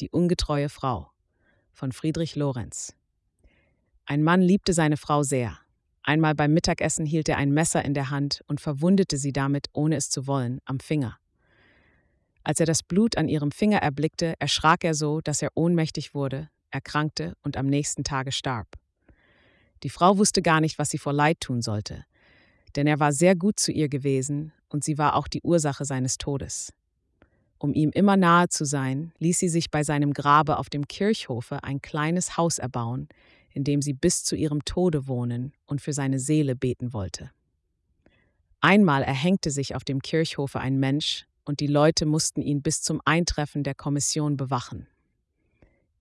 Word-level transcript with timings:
Die 0.00 0.08
ungetreue 0.08 0.70
Frau 0.70 1.10
von 1.72 1.92
Friedrich 1.92 2.34
Lorenz. 2.34 2.94
Ein 4.06 4.22
Mann 4.22 4.40
liebte 4.40 4.72
seine 4.72 4.96
Frau 4.96 5.22
sehr. 5.22 5.58
Einmal 6.02 6.34
beim 6.34 6.54
Mittagessen 6.54 7.04
hielt 7.04 7.28
er 7.28 7.36
ein 7.36 7.52
Messer 7.52 7.84
in 7.84 7.92
der 7.92 8.08
Hand 8.08 8.42
und 8.46 8.62
verwundete 8.62 9.18
sie 9.18 9.32
damit, 9.32 9.66
ohne 9.74 9.96
es 9.96 10.08
zu 10.08 10.26
wollen, 10.26 10.60
am 10.64 10.80
Finger. 10.80 11.18
Als 12.42 12.60
er 12.60 12.66
das 12.66 12.82
Blut 12.82 13.18
an 13.18 13.28
ihrem 13.28 13.50
Finger 13.50 13.78
erblickte, 13.78 14.34
erschrak 14.38 14.84
er 14.84 14.94
so, 14.94 15.20
dass 15.20 15.42
er 15.42 15.50
ohnmächtig 15.54 16.14
wurde, 16.14 16.48
erkrankte 16.70 17.34
und 17.42 17.58
am 17.58 17.66
nächsten 17.66 18.02
Tage 18.02 18.32
starb. 18.32 18.68
Die 19.82 19.90
Frau 19.90 20.16
wusste 20.16 20.40
gar 20.40 20.62
nicht, 20.62 20.78
was 20.78 20.88
sie 20.88 20.98
vor 20.98 21.12
Leid 21.12 21.40
tun 21.40 21.60
sollte, 21.60 22.06
denn 22.74 22.86
er 22.86 23.00
war 23.00 23.12
sehr 23.12 23.36
gut 23.36 23.60
zu 23.60 23.70
ihr 23.70 23.90
gewesen 23.90 24.52
und 24.70 24.82
sie 24.82 24.96
war 24.96 25.14
auch 25.14 25.28
die 25.28 25.42
Ursache 25.42 25.84
seines 25.84 26.16
Todes. 26.16 26.72
Um 27.62 27.74
ihm 27.74 27.90
immer 27.90 28.16
nahe 28.16 28.48
zu 28.48 28.64
sein, 28.64 29.12
ließ 29.18 29.38
sie 29.38 29.50
sich 29.50 29.70
bei 29.70 29.84
seinem 29.84 30.14
Grabe 30.14 30.56
auf 30.56 30.70
dem 30.70 30.88
Kirchhofe 30.88 31.62
ein 31.62 31.82
kleines 31.82 32.38
Haus 32.38 32.58
erbauen, 32.58 33.06
in 33.52 33.64
dem 33.64 33.82
sie 33.82 33.92
bis 33.92 34.24
zu 34.24 34.34
ihrem 34.34 34.64
Tode 34.64 35.06
wohnen 35.06 35.52
und 35.66 35.82
für 35.82 35.92
seine 35.92 36.18
Seele 36.18 36.56
beten 36.56 36.94
wollte. 36.94 37.30
Einmal 38.62 39.02
erhängte 39.02 39.50
sich 39.50 39.74
auf 39.74 39.84
dem 39.84 40.00
Kirchhofe 40.00 40.58
ein 40.58 40.80
Mensch, 40.80 41.26
und 41.44 41.60
die 41.60 41.66
Leute 41.66 42.06
mussten 42.06 42.40
ihn 42.40 42.62
bis 42.62 42.80
zum 42.80 43.02
Eintreffen 43.04 43.62
der 43.62 43.74
Kommission 43.74 44.38
bewachen. 44.38 44.86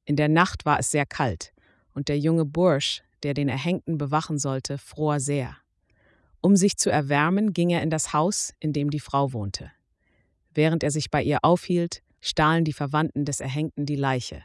In 0.05 0.15
der 0.15 0.29
Nacht 0.29 0.65
war 0.65 0.79
es 0.79 0.91
sehr 0.91 1.05
kalt, 1.05 1.51
und 1.93 2.07
der 2.07 2.19
junge 2.19 2.45
Bursch, 2.45 3.03
der 3.23 3.33
den 3.33 3.49
Erhängten 3.49 3.97
bewachen 3.97 4.37
sollte, 4.37 4.77
fror 4.77 5.19
sehr. 5.19 5.57
Um 6.39 6.55
sich 6.55 6.77
zu 6.77 6.89
erwärmen, 6.89 7.51
ging 7.51 7.69
er 7.69 7.83
in 7.83 7.89
das 7.89 8.13
Haus, 8.13 8.53
in 8.61 8.71
dem 8.71 8.91
die 8.91 9.01
Frau 9.01 9.33
wohnte. 9.33 9.71
Während 10.53 10.83
er 10.83 10.91
sich 10.91 11.11
bei 11.11 11.23
ihr 11.23 11.39
aufhielt, 11.43 12.01
stahlen 12.21 12.65
die 12.65 12.73
Verwandten 12.73 13.25
des 13.25 13.39
Erhängten 13.39 13.85
die 13.85 13.95
Leiche. 13.95 14.43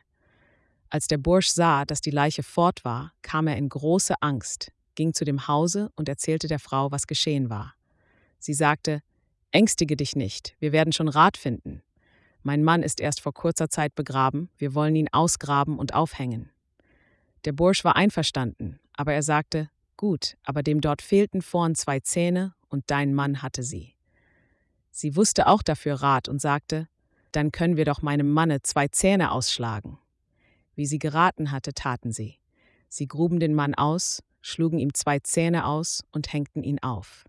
Als 0.91 1.09
der 1.09 1.19
Bursch 1.19 1.49
sah, 1.49 1.85
dass 1.85 2.01
die 2.01 2.11
Leiche 2.11 2.43
fort 2.43 2.85
war, 2.85 3.13
kam 3.23 3.47
er 3.47 3.57
in 3.57 3.69
große 3.69 4.15
Angst, 4.21 4.71
ging 4.95 5.13
zu 5.13 5.25
dem 5.25 5.49
Hause 5.49 5.91
und 5.97 6.09
erzählte 6.09 6.47
der 6.47 6.61
Frau, 6.61 6.91
was 6.91 7.07
geschehen 7.07 7.51
war. 7.51 7.75
Sie 8.39 8.55
sagte, 8.55 9.01
Ängstige 9.51 9.97
dich 9.97 10.17
nicht, 10.17 10.57
wir 10.59 10.73
werden 10.73 10.93
schon 10.93 11.09
Rat 11.09 11.37
finden. 11.37 11.83
Mein 12.43 12.63
Mann 12.63 12.83
ist 12.83 13.01
erst 13.01 13.21
vor 13.21 13.33
kurzer 13.33 13.71
Zeit 13.71 13.95
begraben, 13.95 14.51
wir 14.59 14.75
wollen 14.75 14.97
ihn 14.97 15.09
ausgraben 15.13 15.79
und 15.79 15.95
aufhängen. 15.95 16.51
Der 17.45 17.53
Bursch 17.53 17.85
war 17.85 17.97
einverstanden, 17.97 18.81
aber 18.93 19.15
er 19.15 19.23
sagte, 19.23 19.71
Gut, 19.97 20.37
aber 20.43 20.63
dem 20.63 20.81
dort 20.81 21.03
fehlten 21.03 21.41
vorn 21.41 21.75
zwei 21.75 22.01
Zähne, 22.01 22.55
und 22.69 22.85
dein 22.89 23.15
Mann 23.15 23.43
hatte 23.43 23.63
sie. 23.63 23.94
Sie 24.97 25.17
wusste 25.17 25.49
auch 25.49 25.63
dafür 25.63 25.97
Rat 25.97 26.29
und 26.29 26.41
sagte, 26.41 26.87
Dann 27.33 27.51
können 27.51 27.77
wir 27.77 27.85
doch 27.85 28.01
meinem 28.01 28.31
Manne 28.31 28.63
zwei 28.63 28.87
Zähne 28.87 29.33
ausschlagen. 29.33 29.99
Wie 30.77 30.87
sie 30.87 31.01
geraten 31.01 31.51
hatte, 31.51 31.75
taten 31.75 32.13
sie. 32.13 32.39
Sie 32.89 33.09
gruben 33.09 33.41
den 33.41 33.55
Mann 33.55 33.75
aus, 33.75 34.23
schlugen 34.41 34.79
ihm 34.79 34.95
zwei 34.95 35.19
Zähne 35.19 35.67
aus 35.67 36.05
und 36.13 36.33
hängten 36.33 36.63
ihn 36.63 36.79
auf. 36.81 37.25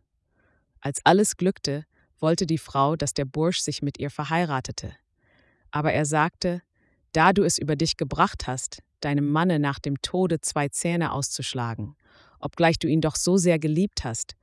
Als 0.80 1.03
alles 1.05 1.38
glückte, 1.38 1.86
wollte 2.19 2.45
die 2.45 2.59
Frau, 2.59 2.95
dass 2.95 3.16
der 3.16 3.25
Bursch 3.25 3.61
sich 3.61 3.81
mit 3.81 3.99
ihr 3.99 4.11
verheiratete. 4.11 4.93
Aber 5.71 5.91
er 5.91 6.05
sagte, 6.05 6.61
da 7.13 7.33
du 7.33 7.43
es 7.43 7.58
über 7.58 7.75
dich 7.75 7.97
gebracht 7.97 8.45
hast, 8.45 8.83
deinem 8.99 9.31
Manne 9.31 9.58
nach 9.58 9.80
dem 9.80 9.99
Tode 10.03 10.39
zwei 10.39 10.69
Zähne 10.69 11.11
auszuschlagen, 11.11 11.95
obgleich 12.39 12.77
du 12.77 12.88
ihn 12.88 13.02
doch 13.02 13.16
so 13.16 13.38
sehr 13.38 13.58
geliebt 13.58 14.03
hast, 14.03 14.36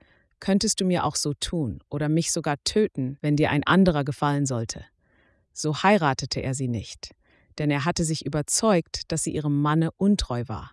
könntest 0.42 0.80
du 0.80 0.84
mir 0.84 1.04
auch 1.04 1.14
so 1.14 1.34
tun 1.34 1.78
oder 1.88 2.08
mich 2.08 2.32
sogar 2.32 2.56
töten, 2.64 3.16
wenn 3.20 3.36
dir 3.36 3.50
ein 3.50 3.62
anderer 3.64 4.02
gefallen 4.02 4.44
sollte. 4.44 4.84
So 5.52 5.84
heiratete 5.84 6.42
er 6.42 6.52
sie 6.52 6.66
nicht, 6.66 7.12
denn 7.58 7.70
er 7.70 7.84
hatte 7.84 8.02
sich 8.02 8.26
überzeugt, 8.26 9.02
dass 9.12 9.22
sie 9.22 9.32
ihrem 9.32 9.62
Manne 9.62 9.92
untreu 9.92 10.42
war. 10.48 10.72